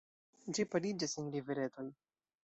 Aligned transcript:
Ĝi 0.57 0.63
pariĝas 0.75 1.13
en 1.23 1.29
riveretoj. 1.35 1.85